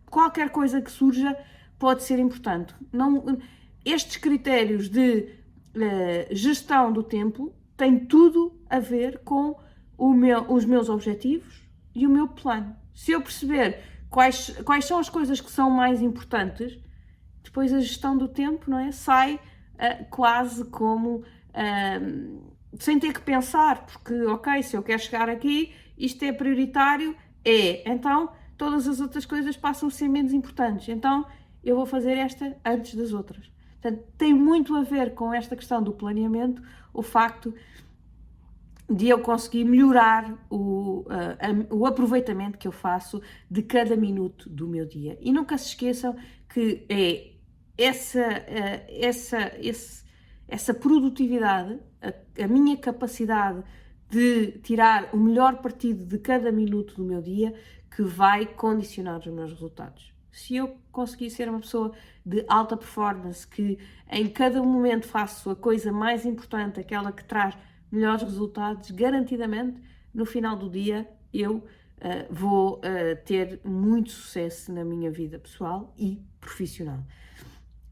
qualquer 0.09 0.51
coisa 0.51 0.81
que 0.81 0.89
surja 0.89 1.37
pode 1.77 2.03
ser 2.03 2.17
importante. 2.17 2.73
Não, 2.93 3.37
estes 3.83 4.15
critérios 4.15 4.87
de 4.87 5.27
uh, 5.75 6.33
gestão 6.33 6.93
do 6.93 7.03
tempo 7.03 7.53
têm 7.75 7.99
tudo 7.99 8.57
a 8.69 8.79
ver 8.79 9.19
com 9.19 9.59
meu, 9.99 10.49
os 10.49 10.63
meus 10.63 10.87
objetivos 10.87 11.67
e 11.93 12.05
o 12.05 12.09
meu 12.09 12.27
plano. 12.27 12.75
Se 12.93 13.11
eu 13.11 13.21
perceber 13.21 13.79
quais, 14.09 14.49
quais 14.65 14.85
são 14.85 14.99
as 14.99 15.09
coisas 15.09 15.39
que 15.41 15.51
são 15.51 15.69
mais 15.69 16.01
importantes, 16.01 16.77
depois 17.43 17.73
a 17.73 17.79
gestão 17.79 18.17
do 18.17 18.27
tempo 18.27 18.69
não 18.69 18.79
é? 18.79 18.91
sai 18.91 19.35
uh, 19.35 20.05
quase 20.09 20.65
como 20.65 21.17
uh, 21.17 22.49
sem 22.77 22.99
ter 22.99 23.13
que 23.13 23.21
pensar, 23.21 23.85
porque 23.85 24.13
ok, 24.25 24.61
se 24.63 24.75
eu 24.75 24.83
quero 24.83 25.01
chegar 25.01 25.29
aqui, 25.29 25.73
isto 25.97 26.23
é 26.23 26.31
prioritário, 26.31 27.15
é, 27.43 27.89
então 27.89 28.31
todas 28.57 28.87
as 28.87 28.99
outras 28.99 29.25
coisas 29.25 29.57
passam 29.57 29.87
a 29.87 29.91
ser 29.91 30.07
menos 30.07 30.33
importantes. 30.33 30.89
Então 30.89 31.25
eu 31.63 31.75
vou 31.75 31.85
fazer 31.85 32.17
esta 32.17 32.55
antes 32.63 32.95
das 32.95 33.13
outras. 33.13 33.49
Portanto, 33.81 34.03
tem 34.17 34.33
muito 34.33 34.75
a 34.75 34.81
ver 34.81 35.13
com 35.13 35.33
esta 35.33 35.55
questão 35.55 35.81
do 35.81 35.93
planeamento, 35.93 36.61
o 36.93 37.01
facto 37.01 37.53
de 38.89 39.07
eu 39.07 39.19
conseguir 39.19 39.65
melhorar 39.65 40.33
o, 40.49 41.01
uh, 41.01 41.75
o 41.75 41.85
aproveitamento 41.85 42.57
que 42.57 42.67
eu 42.67 42.71
faço 42.71 43.21
de 43.49 43.61
cada 43.61 43.95
minuto 43.95 44.49
do 44.49 44.67
meu 44.67 44.85
dia. 44.85 45.17
E 45.21 45.31
nunca 45.31 45.57
se 45.57 45.67
esqueçam 45.67 46.15
que 46.47 46.85
é 46.89 47.33
essa, 47.77 48.19
uh, 48.19 48.85
essa, 48.89 49.51
esse, 49.59 50.03
essa 50.47 50.73
produtividade, 50.73 51.79
a, 52.01 52.43
a, 52.43 52.47
minha 52.47 52.75
capacidade 52.77 53.63
de 54.09 54.53
tirar 54.63 55.09
o 55.13 55.17
melhor 55.17 55.61
partido 55.61 56.03
de 56.03 56.17
cada 56.17 56.51
minuto 56.51 56.95
do 56.95 57.03
meu 57.03 57.21
dia 57.21 57.53
que 57.95 58.01
vai 58.01 58.47
condicionar 58.47 59.19
os 59.19 59.27
meus 59.27 59.51
resultados. 59.51 60.11
Se 60.31 60.55
eu 60.55 60.77
conseguir 60.91 61.29
ser 61.29 61.47
uma 61.47 61.59
pessoa 61.59 61.91
de 62.25 62.43
alta 62.47 62.75
performance, 62.75 63.47
que 63.47 63.77
em 64.11 64.27
cada 64.27 64.61
momento 64.63 65.05
faço 65.05 65.51
a 65.51 65.55
coisa 65.55 65.91
mais 65.91 66.25
importante, 66.25 66.79
aquela 66.79 67.11
que 67.11 67.23
traz 67.23 67.55
melhores 67.91 68.23
resultados, 68.23 68.91
garantidamente 68.91 69.81
no 70.13 70.25
final 70.25 70.55
do 70.55 70.69
dia 70.69 71.07
eu 71.33 71.57
uh, 71.57 71.63
vou 72.29 72.77
uh, 72.77 72.81
ter 73.25 73.59
muito 73.63 74.11
sucesso 74.11 74.71
na 74.71 74.83
minha 74.83 75.11
vida 75.11 75.37
pessoal 75.39 75.93
e 75.97 76.21
profissional. 76.39 76.99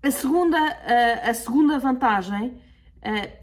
A 0.01 0.11
segunda, 0.11 0.57
uh, 0.57 1.29
a 1.29 1.33
segunda 1.33 1.79
vantagem 1.79 2.61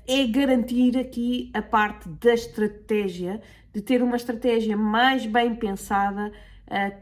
é 0.07 0.27
garantir 0.27 0.99
aqui 0.99 1.51
a 1.55 1.63
parte 1.63 2.09
da 2.09 2.35
estratégia, 2.35 3.41
de 3.73 3.81
ter 3.81 4.03
uma 4.03 4.17
estratégia 4.17 4.77
mais 4.77 5.25
bem 5.25 5.55
pensada 5.55 6.31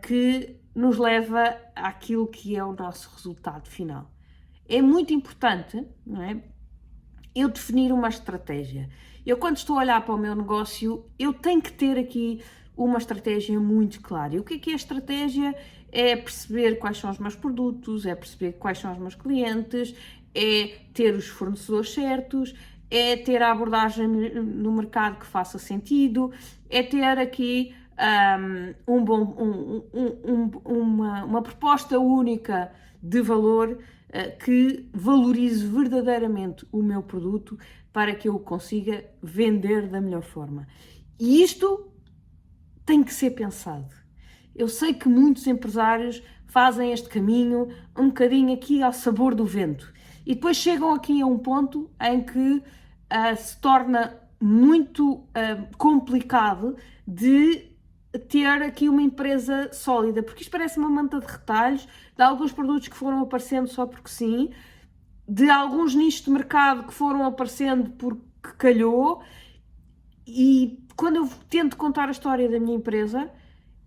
que 0.03 0.61
nos 0.73 0.97
leva 0.97 1.57
àquilo 1.75 2.27
que 2.29 2.55
é 2.55 2.63
o 2.63 2.73
nosso 2.73 3.11
resultado 3.17 3.69
final. 3.69 4.09
É 4.69 4.81
muito 4.81 5.13
importante, 5.13 5.85
não 6.07 6.23
é? 6.23 6.41
Eu 7.35 7.49
definir 7.49 7.91
uma 7.91 8.09
estratégia. 8.09 8.89
Eu, 9.25 9.37
quando 9.37 9.57
estou 9.57 9.77
a 9.77 9.81
olhar 9.81 10.05
para 10.05 10.15
o 10.15 10.19
meu 10.19 10.35
negócio, 10.35 11.05
eu 11.19 11.33
tenho 11.33 11.63
que 11.63 11.73
ter 11.73 11.99
aqui 11.99 12.43
uma 12.77 12.99
estratégia 12.99 13.59
muito 13.61 14.01
clara. 14.01 14.35
E 14.35 14.39
o 14.39 14.45
que 14.45 14.55
é 14.55 14.59
que 14.59 14.71
é 14.71 14.73
a 14.73 14.77
estratégia? 14.77 15.55
É 15.91 16.17
perceber 16.17 16.77
quais 16.77 16.99
são 16.99 17.11
os 17.11 17.19
meus 17.19 17.37
produtos, 17.37 18.07
é 18.07 18.15
perceber 18.15 18.53
quais 18.53 18.79
são 18.79 18.93
os 18.93 18.99
meus 18.99 19.15
clientes, 19.15 19.95
é 20.35 20.79
ter 20.93 21.15
os 21.15 21.29
fornecedores 21.29 21.93
certos, 21.93 22.55
é 22.91 23.17
ter 23.17 23.43
a 23.43 23.53
abordagem 23.53 24.07
no 24.07 24.73
mercado 24.73 25.19
que 25.19 25.27
faça 25.27 25.59
sentido, 25.59 26.33
é 26.69 26.83
ter 26.83 27.19
aqui 27.19 27.75
um, 28.87 28.97
um 28.97 29.05
bom, 29.05 29.23
um, 29.39 29.83
um, 30.25 30.51
uma, 30.65 31.25
uma, 31.25 31.43
proposta 31.43 31.99
única 31.99 32.73
de 33.03 33.21
valor 33.21 33.79
que 34.45 34.89
valorize 34.93 35.67
verdadeiramente 35.67 36.67
o 36.71 36.83
meu 36.83 37.03
produto 37.03 37.59
para 37.93 38.15
que 38.15 38.29
eu 38.29 38.37
o 38.37 38.41
consiga 38.41 39.05
vender 39.23 39.89
da 39.89 40.01
melhor 40.01 40.23
forma. 40.23 40.67
E 41.19 41.43
isto 41.43 41.93
tem 42.85 43.03
que 43.03 43.13
ser 43.13 43.31
pensado. 43.31 43.95
Eu 44.55 44.69
sei 44.69 44.93
que 44.93 45.09
muitos 45.09 45.47
empresários 45.47 46.23
fazem 46.47 46.93
este 46.93 47.09
caminho 47.09 47.69
um 47.99 48.09
bocadinho 48.09 48.53
aqui 48.53 48.83
ao 48.83 48.93
sabor 48.93 49.35
do 49.35 49.47
vento 49.47 49.93
e 50.27 50.35
depois 50.35 50.57
chegam 50.57 50.93
aqui 50.93 51.21
a 51.21 51.27
um 51.27 51.39
ponto 51.39 51.91
em 52.01 52.23
que 52.23 52.39
uh, 52.39 53.37
se 53.37 53.59
torna 53.61 54.17
muito 54.41 55.15
uh, 55.15 55.77
complicado 55.77 56.77
de 57.07 57.72
ter 58.19 58.63
aqui 58.63 58.89
uma 58.89 59.03
empresa 59.03 59.73
sólida, 59.73 60.23
porque 60.23 60.43
isto 60.43 60.51
parece 60.51 60.79
uma 60.79 60.91
manta 60.91 61.19
de 61.19 61.27
retalhos 61.27 61.89
de 62.17 62.23
alguns 62.23 62.53
produtos 62.53 62.89
que 62.89 62.97
foram 62.97 63.21
aparecendo 63.21 63.69
só 63.69 63.87
porque 63.87 64.11
sim, 64.11 64.51
de 65.27 65.49
alguns 65.49 65.95
nichos 65.95 66.23
de 66.23 66.31
mercado 66.31 66.85
que 66.85 66.93
foram 66.93 67.25
aparecendo 67.25 67.91
porque 67.93 68.23
calhou, 68.59 69.23
e 70.27 70.85
quando 70.97 71.17
eu 71.17 71.29
tento 71.49 71.77
contar 71.77 72.09
a 72.09 72.13
história 72.13 72.49
da 72.49 72.61
minha 72.61 72.77
empresa, 72.77 73.31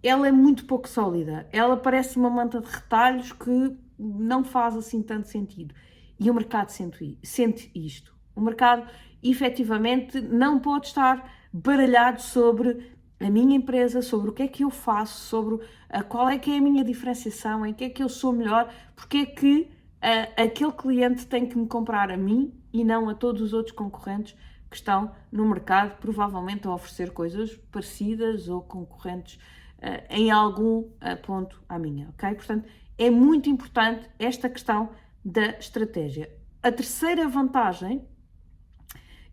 ela 0.01 0.27
é 0.27 0.31
muito 0.31 0.65
pouco 0.65 0.87
sólida. 0.87 1.47
Ela 1.51 1.77
parece 1.77 2.17
uma 2.17 2.29
manta 2.29 2.59
de 2.61 2.67
retalhos 2.67 3.31
que 3.31 3.77
não 3.97 4.43
faz 4.43 4.75
assim 4.75 5.01
tanto 5.01 5.27
sentido. 5.27 5.73
E 6.19 6.29
o 6.29 6.33
mercado 6.33 6.69
sente, 6.69 7.71
isto. 7.73 8.13
O 8.35 8.41
mercado 8.41 8.87
efetivamente 9.23 10.21
não 10.21 10.59
pode 10.59 10.87
estar 10.87 11.31
baralhado 11.51 12.21
sobre 12.21 12.94
a 13.25 13.29
minha 13.29 13.55
empresa, 13.55 14.01
sobre 14.01 14.29
o 14.29 14.33
que 14.33 14.43
é 14.43 14.47
que 14.47 14.63
eu 14.63 14.69
faço, 14.69 15.19
sobre 15.21 15.59
a, 15.89 16.03
qual 16.03 16.29
é 16.29 16.37
que 16.37 16.51
é 16.51 16.57
a 16.57 16.61
minha 16.61 16.83
diferenciação, 16.83 17.65
em 17.65 17.73
que 17.73 17.85
é 17.85 17.89
que 17.89 18.03
eu 18.03 18.09
sou 18.09 18.31
melhor, 18.31 18.71
porque 18.95 19.17
é 19.17 19.25
que 19.25 19.71
a, 19.99 20.43
aquele 20.43 20.71
cliente 20.71 21.25
tem 21.25 21.47
que 21.47 21.57
me 21.57 21.67
comprar 21.67 22.11
a 22.11 22.17
mim 22.17 22.53
e 22.71 22.83
não 22.83 23.09
a 23.09 23.15
todos 23.15 23.41
os 23.41 23.53
outros 23.53 23.75
concorrentes 23.75 24.35
que 24.69 24.75
estão 24.75 25.11
no 25.31 25.45
mercado, 25.47 25.97
provavelmente 25.99 26.67
a 26.67 26.73
oferecer 26.73 27.11
coisas 27.11 27.55
parecidas 27.71 28.47
ou 28.47 28.61
concorrentes 28.61 29.39
uh, 29.79 30.05
em 30.09 30.29
algum 30.29 30.79
uh, 30.81 31.17
ponto 31.23 31.59
à 31.67 31.79
minha, 31.79 32.09
ok? 32.09 32.35
Portanto, 32.35 32.67
é 32.97 33.09
muito 33.09 33.49
importante 33.49 34.07
esta 34.19 34.49
questão 34.49 34.89
da 35.23 35.57
estratégia. 35.57 36.29
A 36.61 36.71
terceira 36.71 37.27
vantagem 37.27 38.07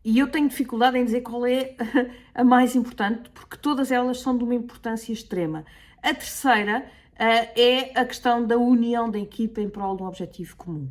e 0.05 0.19
eu 0.19 0.29
tenho 0.29 0.49
dificuldade 0.49 0.99
em 0.99 1.05
dizer 1.05 1.21
qual 1.21 1.47
é 1.47 1.77
a 2.35 2.43
mais 2.43 2.75
importante, 2.75 3.31
porque 3.31 3.57
todas 3.57 3.93
elas 3.93 4.21
são 4.21 4.37
de 4.37 4.43
uma 4.43 4.55
importância 4.55 5.13
extrema. 5.13 5.65
A 6.03 6.13
terceira 6.13 6.85
uh, 7.13 7.61
é 7.61 7.93
a 7.95 8.05
questão 8.05 8.45
da 8.45 8.59
união 8.59 9.11
da 9.11 9.19
equipa 9.19 9.61
em 9.61 9.69
prol 9.69 9.97
de 9.97 10.03
um 10.03 10.07
objetivo 10.07 10.57
comum. 10.57 10.91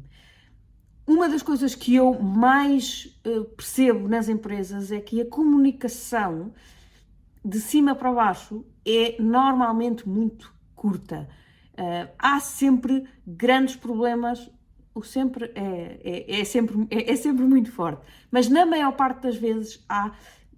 Uma 1.06 1.28
das 1.28 1.44
coisas 1.44 1.76
que 1.76 1.96
eu 1.96 2.14
mais 2.22 3.18
uh, 3.26 3.44
percebo 3.44 4.08
nas 4.08 4.30
empresas 4.30 4.92
é 4.92 5.02
que 5.02 5.20
a 5.20 5.26
comunicação 5.26 6.54
de 7.44 7.60
cima 7.60 7.94
para 7.96 8.14
baixo 8.14 8.66
é 8.86 9.18
normalmente 9.20 10.08
muito 10.08 10.54
curta. 10.74 11.28
Uh, 11.74 12.10
há 12.18 12.40
sempre 12.40 13.06
grandes 13.28 13.76
problemas 13.76 14.50
o 14.94 15.02
sempre 15.04 15.52
é, 15.56 16.00
é, 16.04 16.42
é 16.42 16.44
sempre, 16.44 16.88
é, 16.90 17.12
é, 17.12 17.16
sempre 17.16 17.44
muito 17.46 17.72
forte, 17.72 18.02
mas 18.30 18.50
na 18.50 18.66
maior 18.66 18.92
parte 18.94 19.22
das 19.22 19.38
vezes 19.38 19.84
há 19.88 20.12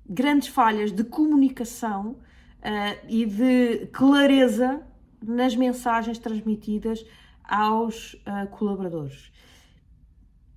grandes 0.07 0.47
falhas 0.47 0.91
de 0.91 1.03
comunicação 1.03 2.11
uh, 2.11 3.07
e 3.07 3.25
de 3.25 3.87
clareza 3.87 4.81
nas 5.21 5.55
mensagens 5.55 6.17
transmitidas 6.17 7.05
aos 7.43 8.13
uh, 8.13 8.47
colaboradores. 8.51 9.31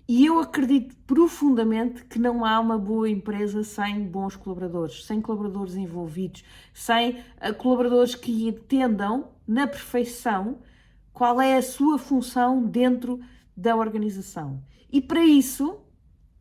E 0.09 0.27
eu 0.27 0.39
acredito 0.39 0.97
profundamente 1.05 2.05
que 2.05 2.19
não 2.19 2.45
há 2.45 2.61
uma 2.61 2.79
boa 2.79 3.11
empresa 3.11 3.65
sem 3.65 4.07
bons 4.07 4.37
colaboradores, 4.37 5.05
sem 5.05 5.21
colaboradores 5.21 5.75
envolvidos, 5.75 6.45
sem 6.73 7.11
uh, 7.11 7.55
colaboradores 7.59 8.15
que 8.15 8.49
entendam 8.49 9.29
na 9.47 9.67
perfeição 9.67 10.59
qual 11.13 11.41
é 11.41 11.57
a 11.57 11.63
sua 11.63 11.99
função 11.99 12.65
dentro 12.65 13.21
da 13.57 13.75
organização. 13.75 14.63
E 14.91 15.01
para 15.01 15.25
isso, 15.25 15.79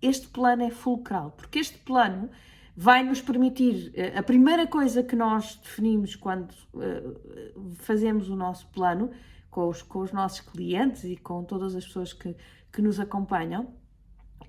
este 0.02 0.28
plano 0.28 0.64
é 0.64 0.70
fulcral, 0.70 1.32
porque 1.32 1.60
este 1.60 1.78
plano 1.78 2.30
vai 2.76 3.04
nos 3.04 3.22
permitir. 3.22 3.94
A 4.16 4.22
primeira 4.22 4.68
coisa 4.68 5.02
que 5.02 5.16
nós 5.16 5.56
definimos 5.56 6.16
quando 6.16 6.54
fazemos 7.78 8.30
o 8.30 8.36
nosso 8.36 8.68
plano 8.68 9.12
com 9.50 9.70
os, 9.70 9.82
com 9.82 10.00
os 10.00 10.12
nossos 10.12 10.42
clientes 10.42 11.06
e 11.06 11.16
com 11.16 11.44
todas 11.44 11.76
as 11.76 11.86
pessoas 11.86 12.12
que, 12.12 12.36
que 12.72 12.82
nos 12.82 13.00
acompanham 13.00 13.74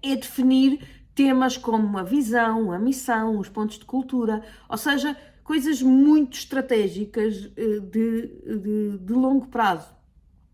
é 0.03 0.17
definir 0.17 0.81
temas 1.15 1.57
como 1.57 1.97
a 1.97 2.03
visão, 2.03 2.73
a 2.73 2.79
missão, 2.79 3.39
os 3.39 3.49
pontos 3.49 3.79
de 3.79 3.85
cultura, 3.85 4.43
ou 4.69 4.77
seja, 4.77 5.17
coisas 5.43 5.81
muito 5.81 6.37
estratégicas 6.37 7.51
eh, 7.57 7.81
de, 7.81 8.59
de, 8.59 8.99
de 8.99 9.13
longo 9.13 9.47
prazo. 9.47 9.96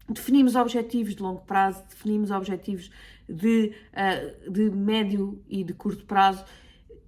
Definimos 0.08 0.56
objetivos 0.56 1.14
de 1.14 1.22
longo 1.22 1.42
prazo, 1.42 1.82
definimos 1.88 2.30
objetivos 2.30 2.90
de, 3.28 3.72
uh, 3.92 4.50
de 4.50 4.70
médio 4.70 5.42
e 5.48 5.62
de 5.64 5.72
curto 5.72 6.04
prazo, 6.04 6.44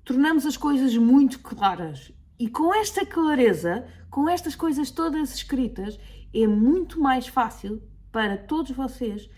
tornamos 0.04 0.46
as 0.46 0.56
coisas 0.56 0.96
muito 0.96 1.40
claras. 1.40 2.12
E 2.38 2.48
com 2.48 2.74
esta 2.74 3.04
clareza, 3.04 3.86
com 4.10 4.28
estas 4.28 4.54
coisas 4.54 4.90
todas 4.90 5.34
escritas, 5.34 5.98
é 6.32 6.46
muito 6.46 7.00
mais 7.00 7.26
fácil 7.26 7.82
para 8.10 8.36
todos 8.36 8.70
vocês 8.72 9.28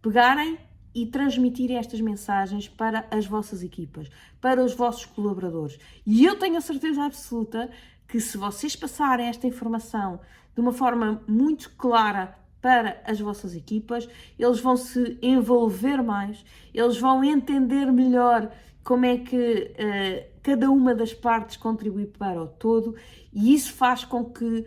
pegarem 0.00 0.58
e 0.94 1.06
transmitirem 1.06 1.78
estas 1.78 2.00
mensagens 2.00 2.68
para 2.68 3.06
as 3.10 3.26
vossas 3.26 3.62
equipas, 3.62 4.10
para 4.40 4.62
os 4.62 4.74
vossos 4.74 5.06
colaboradores. 5.06 5.78
E 6.04 6.24
eu 6.24 6.38
tenho 6.38 6.56
a 6.56 6.60
certeza 6.60 7.04
absoluta 7.04 7.70
que 8.06 8.20
se 8.20 8.36
vocês 8.36 8.76
passarem 8.76 9.26
esta 9.26 9.46
informação 9.46 10.20
de 10.54 10.60
uma 10.60 10.72
forma 10.72 11.22
muito 11.26 11.70
clara 11.70 12.38
para 12.62 13.02
as 13.04 13.20
vossas 13.20 13.56
equipas, 13.56 14.08
eles 14.38 14.60
vão 14.60 14.76
se 14.76 15.18
envolver 15.20 16.00
mais, 16.00 16.44
eles 16.72 16.96
vão 16.96 17.22
entender 17.24 17.90
melhor 17.92 18.50
como 18.84 19.04
é 19.04 19.18
que 19.18 19.74
uh, 19.74 20.32
cada 20.42 20.70
uma 20.70 20.94
das 20.94 21.12
partes 21.12 21.56
contribui 21.56 22.06
para 22.06 22.40
o 22.40 22.46
todo 22.46 22.94
e 23.32 23.52
isso 23.52 23.72
faz 23.72 24.04
com 24.04 24.24
que 24.24 24.44
uh, 24.44 24.64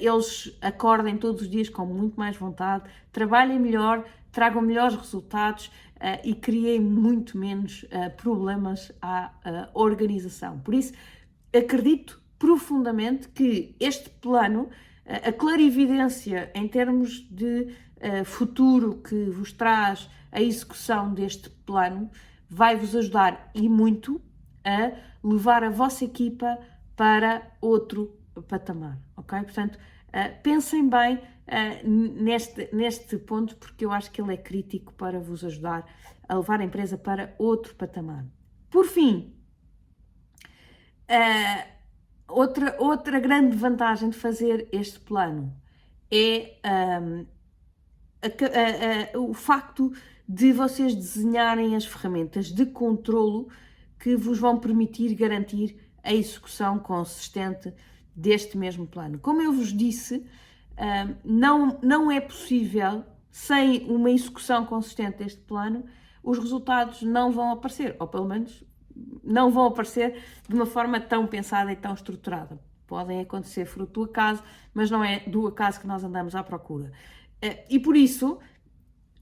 eles 0.00 0.56
acordem 0.60 1.16
todos 1.16 1.42
os 1.42 1.50
dias 1.50 1.68
com 1.68 1.84
muito 1.84 2.18
mais 2.18 2.36
vontade, 2.36 2.88
trabalhem 3.12 3.58
melhor, 3.58 4.04
tragam 4.30 4.62
melhores 4.62 4.94
resultados 4.94 5.66
uh, 5.66 6.20
e 6.24 6.34
criem 6.34 6.80
muito 6.80 7.36
menos 7.36 7.84
problemas 8.16 8.92
à 9.02 9.32
organização. 9.74 10.60
Por 10.60 10.74
isso, 10.74 10.92
acredito 11.54 12.22
profundamente 12.38 13.28
que 13.28 13.76
este 13.78 14.10
plano, 14.10 14.68
a 15.04 15.32
clarividência 15.32 16.50
em 16.54 16.68
termos 16.68 17.26
de 17.30 17.74
uh, 17.96 18.24
futuro 18.24 19.02
que 19.02 19.24
vos 19.30 19.52
traz 19.52 20.08
a 20.30 20.40
execução 20.40 21.12
deste 21.12 21.50
plano, 21.50 22.10
vai 22.48 22.76
vos 22.76 22.94
ajudar 22.96 23.50
e 23.54 23.68
muito 23.68 24.20
a 24.64 24.92
levar 25.22 25.64
a 25.64 25.70
vossa 25.70 26.04
equipa 26.04 26.58
para 26.96 27.42
outro 27.60 28.18
patamar, 28.48 28.98
ok? 29.16 29.40
Portanto, 29.42 29.76
uh, 29.76 30.42
pensem 30.42 30.88
bem 30.88 31.16
uh, 31.16 31.88
neste, 31.88 32.68
neste 32.72 33.18
ponto, 33.18 33.56
porque 33.56 33.84
eu 33.84 33.92
acho 33.92 34.10
que 34.10 34.20
ele 34.20 34.34
é 34.34 34.36
crítico 34.36 34.92
para 34.94 35.20
vos 35.20 35.44
ajudar 35.44 35.84
a 36.28 36.36
levar 36.36 36.60
a 36.60 36.64
empresa 36.64 36.96
para 36.96 37.34
outro 37.38 37.74
patamar. 37.74 38.24
Por 38.70 38.86
fim, 38.86 39.34
uh, 41.10 41.72
Outra, 42.32 42.74
outra 42.78 43.20
grande 43.20 43.56
vantagem 43.56 44.08
de 44.08 44.16
fazer 44.16 44.66
este 44.72 44.98
plano 44.98 45.54
é 46.10 46.56
um, 47.02 47.26
a, 48.22 48.26
a, 48.26 49.16
a, 49.16 49.20
o 49.20 49.34
facto 49.34 49.92
de 50.26 50.52
vocês 50.52 50.94
desenharem 50.94 51.76
as 51.76 51.84
ferramentas 51.84 52.46
de 52.46 52.64
controlo 52.64 53.48
que 53.98 54.16
vos 54.16 54.38
vão 54.38 54.58
permitir 54.58 55.14
garantir 55.14 55.76
a 56.02 56.12
execução 56.12 56.78
consistente 56.78 57.72
deste 58.16 58.56
mesmo 58.56 58.86
plano. 58.86 59.18
Como 59.18 59.42
eu 59.42 59.52
vos 59.52 59.72
disse, 59.72 60.26
um, 60.78 61.14
não, 61.24 61.78
não 61.82 62.10
é 62.10 62.20
possível, 62.20 63.04
sem 63.30 63.90
uma 63.90 64.10
execução 64.10 64.64
consistente 64.64 65.18
deste 65.18 65.40
plano, 65.40 65.84
os 66.22 66.38
resultados 66.38 67.02
não 67.02 67.30
vão 67.30 67.52
aparecer, 67.52 67.94
ou 67.98 68.06
pelo 68.06 68.26
menos 68.26 68.64
não 69.22 69.50
vão 69.50 69.66
aparecer 69.66 70.22
de 70.48 70.54
uma 70.54 70.66
forma 70.66 71.00
tão 71.00 71.26
pensada 71.26 71.72
e 71.72 71.76
tão 71.76 71.94
estruturada. 71.94 72.58
Podem 72.86 73.20
acontecer 73.20 73.64
fruto 73.64 74.00
do 74.00 74.10
acaso, 74.10 74.42
mas 74.74 74.90
não 74.90 75.02
é 75.02 75.20
do 75.20 75.46
acaso 75.46 75.80
que 75.80 75.86
nós 75.86 76.04
andamos 76.04 76.34
à 76.34 76.42
procura. 76.42 76.92
Eh, 77.40 77.64
e 77.70 77.78
por 77.78 77.96
isso, 77.96 78.38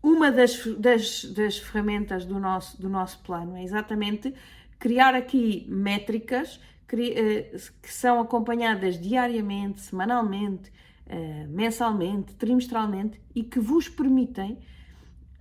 uma 0.02 0.30
das, 0.32 0.66
das, 0.78 1.24
das 1.24 1.58
ferramentas 1.58 2.24
do 2.24 2.38
nosso, 2.38 2.80
do 2.80 2.88
nosso 2.88 3.18
plano 3.20 3.56
é 3.56 3.62
exatamente 3.62 4.34
criar 4.78 5.14
aqui 5.14 5.66
métricas 5.68 6.60
que, 6.88 7.12
eh, 7.12 7.56
que 7.82 7.92
são 7.92 8.20
acompanhadas 8.20 8.98
diariamente, 8.98 9.80
semanalmente, 9.80 10.72
eh, 11.06 11.46
mensalmente, 11.48 12.34
trimestralmente 12.34 13.20
e 13.34 13.42
que 13.44 13.60
vos 13.60 13.88
permitem 13.88 14.58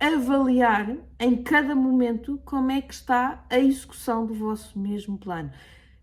avaliar 0.00 0.96
em 1.18 1.36
cada 1.42 1.74
momento 1.74 2.40
como 2.44 2.70
é 2.72 2.80
que 2.80 2.94
está 2.94 3.44
a 3.50 3.58
execução 3.58 4.24
do 4.24 4.32
vosso 4.32 4.78
mesmo 4.78 5.18
plano. 5.18 5.52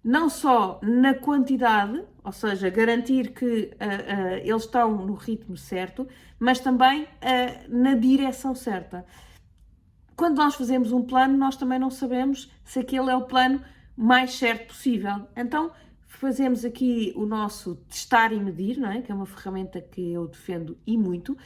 Não 0.04 0.30
só 0.30 0.80
na 0.84 1.16
quantidade, 1.16 2.02
ou 2.24 2.32
seja, 2.32 2.70
garantir 2.70 3.34
que 3.34 3.46
uh, 3.46 3.50
uh, 3.50 4.38
eles 4.44 4.64
estão 4.64 5.06
no 5.06 5.16
ritmo 5.16 5.58
certo, 5.58 6.08
mas 6.40 6.60
também 6.60 7.04
uh, 7.04 7.08
na 7.68 7.96
direção 7.96 8.54
certa. 8.54 9.04
Quando 10.16 10.38
nós 10.38 10.56
fazemos 10.56 10.92
um 10.92 11.04
plano, 11.04 11.36
nós 11.36 11.58
também 11.58 11.80
não 11.80 11.90
sabemos 11.90 12.52
se 12.64 12.80
aquele 12.80 13.10
é 13.10 13.16
o 13.16 13.24
plano 13.24 13.62
mais 13.98 14.36
certo 14.36 14.68
possível. 14.68 15.28
Então, 15.36 15.72
fazemos 16.08 16.66
aqui 16.66 17.14
o 17.16 17.26
nosso 17.26 17.76
testar 17.90 18.34
e 18.34 18.40
medir, 18.40 18.78
não 18.78 18.90
é? 18.90 19.02
que 19.02 19.12
é 19.12 19.16
uma 19.16 19.26
ferramenta 19.26 19.80
que 19.80 20.12
eu 20.12 20.28
defendo 20.28 20.78
e 20.88 20.98
muito, 20.98 21.38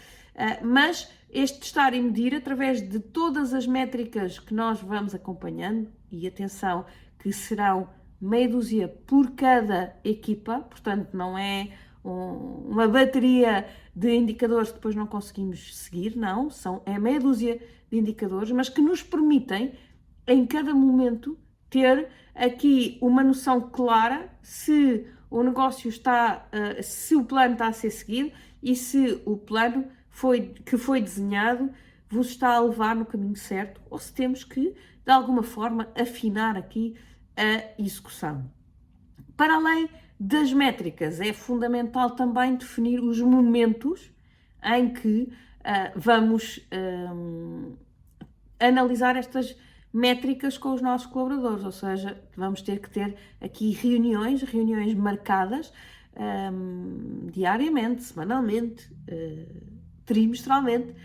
mas 0.64 1.12
este 1.30 1.60
testar 1.60 1.94
e 1.94 2.02
medir 2.02 2.34
através 2.36 2.88
de 2.88 3.00
todas 3.00 3.54
as 3.54 3.68
métricas 3.68 4.40
que 4.40 4.54
nós 4.54 4.80
vamos 4.82 5.14
acompanhando, 5.14 5.90
e 6.12 6.28
atenção, 6.28 6.86
que 7.20 7.32
serão 7.34 7.90
meia 8.20 8.48
dúzia 8.48 8.88
por 8.88 9.32
cada 9.32 9.96
equipa, 10.04 10.60
portanto, 10.60 11.10
não 11.14 11.38
é 11.38 11.70
um, 12.04 12.70
uma 12.70 12.88
bateria 12.88 13.68
de 13.96 14.16
indicadores 14.16 14.70
que 14.70 14.76
depois 14.76 14.96
não 14.96 15.08
conseguimos 15.08 15.78
seguir, 15.78 16.16
não, 16.16 16.50
são, 16.50 16.82
é 16.86 16.98
meia 17.00 17.20
dúzia 17.20 17.60
de 17.90 17.98
indicadores, 17.98 18.52
mas 18.52 18.70
que 18.70 18.82
nos 18.82 19.02
permitem, 19.02 19.74
em 20.28 20.46
cada 20.46 20.74
momento, 20.74 21.38
ter 21.70 22.10
aqui 22.36 22.98
uma 23.02 23.24
noção 23.24 23.70
clara 23.70 24.30
se 24.42 25.08
o 25.30 25.44
negócio 25.44 25.90
está, 25.90 26.48
uh, 26.52 26.84
se 26.84 27.16
o 27.16 27.24
plano 27.24 27.54
está 27.54 27.68
a 27.68 27.74
ser 27.74 27.92
seguido 27.92 28.32
e 28.62 28.76
se 28.76 29.22
o 29.26 29.38
plano 29.38 29.88
foi, 30.10 30.54
que 30.66 30.78
foi 30.78 31.02
desenhado 31.02 31.72
vos 32.10 32.28
está 32.28 32.56
a 32.56 32.60
levar 32.60 32.96
no 32.96 33.06
caminho 33.06 33.36
certo 33.36 33.82
ou 33.90 33.98
se 33.98 34.14
temos 34.14 34.44
que, 34.44 34.76
de 35.06 35.12
alguma 35.12 35.42
forma, 35.42 35.88
afinar 35.96 36.58
aqui 36.58 36.96
a 37.38 37.82
execução. 37.82 38.52
Para 39.38 39.56
além 39.56 39.90
das 40.20 40.52
métricas, 40.54 41.22
é 41.22 41.32
fundamental 41.32 42.12
também 42.12 42.56
definir 42.56 43.00
os 43.00 43.20
momentos 43.22 44.12
em 44.62 44.94
que 44.94 45.24
uh, 45.62 45.92
vamos 45.96 46.60
um, 46.72 47.76
analisar 48.60 49.16
estas 49.16 49.48
métricas 49.48 49.71
com 50.60 50.74
os 50.74 50.82
nossos 50.82 51.08
colaboradores, 51.08 51.64
ou 51.64 51.72
seja, 51.72 52.22
vamos 52.36 52.62
ter 52.62 52.80
que 52.80 52.90
ter 52.90 53.16
aqui 53.40 53.72
reuniões, 53.72 54.42
reuniões 54.42 54.94
marcadas 54.94 55.72
um, 56.16 57.28
diariamente, 57.32 58.04
semanalmente, 58.04 58.92
uh, 58.92 59.82
trimestralmente, 60.06 60.96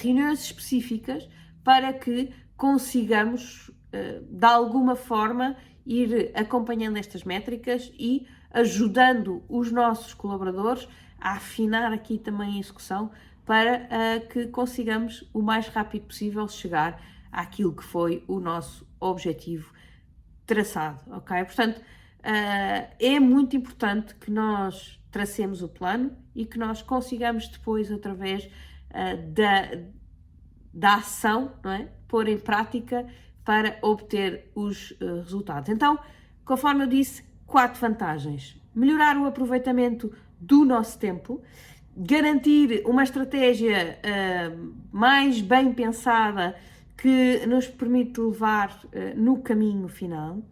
reuniões 0.00 0.42
específicas 0.42 1.28
para 1.62 1.92
que 1.92 2.32
consigamos, 2.56 3.70
eh, 3.92 4.20
de 4.28 4.44
alguma 4.44 4.96
forma, 4.96 5.56
ir 5.86 6.32
acompanhando 6.34 6.96
estas 6.96 7.22
métricas 7.22 7.92
e 7.96 8.26
ajudando 8.50 9.44
os 9.48 9.70
nossos 9.70 10.12
colaboradores 10.12 10.88
a 11.20 11.34
afinar 11.34 11.92
aqui 11.92 12.18
também 12.18 12.56
a 12.56 12.58
execução 12.58 13.10
para 13.46 13.86
eh, 13.90 14.20
que 14.20 14.48
consigamos 14.48 15.28
o 15.32 15.40
mais 15.40 15.68
rápido 15.68 16.06
possível 16.06 16.48
chegar 16.48 17.00
àquilo 17.30 17.74
que 17.74 17.84
foi 17.84 18.24
o 18.26 18.40
nosso 18.40 18.86
objetivo 19.00 19.72
traçado, 20.46 21.00
ok? 21.10 21.44
Portanto, 21.44 21.80
eh, 22.22 22.90
é 22.98 23.20
muito 23.20 23.56
importante 23.56 24.14
que 24.14 24.30
nós 24.30 24.98
tracemos 25.10 25.62
o 25.62 25.68
plano 25.68 26.16
e 26.34 26.44
que 26.44 26.58
nós 26.58 26.82
consigamos 26.82 27.48
depois, 27.48 27.90
através 27.90 28.44
uh, 28.44 29.32
da, 29.32 29.70
da 30.72 30.94
ação, 30.96 31.52
não 31.62 31.72
é? 31.72 31.88
pôr 32.06 32.28
em 32.28 32.38
prática 32.38 33.06
para 33.44 33.78
obter 33.82 34.50
os 34.54 34.92
uh, 34.92 35.16
resultados. 35.16 35.68
Então, 35.68 35.98
conforme 36.44 36.84
eu 36.84 36.86
disse, 36.86 37.24
quatro 37.46 37.80
vantagens: 37.80 38.60
melhorar 38.74 39.16
o 39.16 39.26
aproveitamento 39.26 40.12
do 40.38 40.64
nosso 40.64 40.98
tempo, 40.98 41.42
garantir 41.96 42.82
uma 42.86 43.02
estratégia 43.02 43.98
uh, 43.98 44.74
mais 44.92 45.40
bem 45.40 45.72
pensada 45.72 46.54
que 46.98 47.46
nos 47.46 47.68
permite 47.68 48.20
levar 48.20 48.84
no 49.16 49.40
caminho 49.40 49.88
final, 49.88 50.42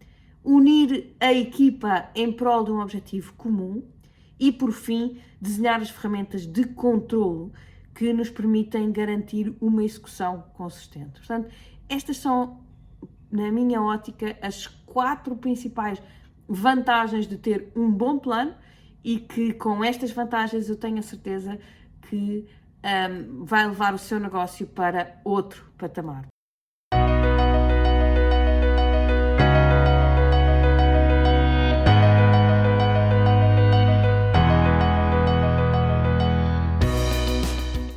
unir 0.43 1.13
a 1.19 1.33
equipa 1.33 2.09
em 2.15 2.31
prol 2.31 2.63
de 2.63 2.71
um 2.71 2.79
objetivo 2.79 3.33
comum 3.33 3.83
e, 4.39 4.49
por 4.51 4.71
fim, 4.71 5.19
desenhar 5.41 5.81
as 5.81 5.89
ferramentas 5.89 6.47
de 6.47 6.63
controlo 6.63 7.51
que 7.93 8.13
nos 8.13 8.29
permitem 8.29 8.91
garantir 8.91 9.53
uma 9.59 9.83
execução 9.83 10.45
consistente. 10.53 11.19
Portanto, 11.19 11.53
estas 11.89 12.17
são, 12.17 12.61
na 13.29 13.51
minha 13.51 13.81
ótica, 13.81 14.37
as 14.41 14.67
quatro 14.67 15.35
principais 15.35 16.01
vantagens 16.47 17.27
de 17.27 17.37
ter 17.37 17.71
um 17.75 17.91
bom 17.91 18.17
plano 18.17 18.55
e 19.03 19.19
que 19.19 19.51
com 19.53 19.83
estas 19.83 20.11
vantagens 20.11 20.69
eu 20.69 20.77
tenho 20.77 20.99
a 20.99 21.01
certeza 21.01 21.59
que 22.03 22.47
um, 22.83 23.43
vai 23.43 23.67
levar 23.67 23.93
o 23.93 23.97
seu 23.97 24.19
negócio 24.19 24.65
para 24.65 25.19
outro 25.25 25.69
patamar. 25.77 26.27